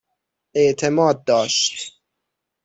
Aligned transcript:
اعتماد 0.53 1.23
داشت 1.25 2.01